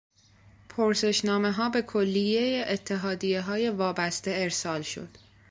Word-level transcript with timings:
پرسشنامهها 0.69 1.69
به 1.69 1.81
کلیه 1.81 2.65
اتحادیههای 2.67 3.69
وابسته 3.69 4.33
ارسال 4.37 4.81
شد. 4.81 5.09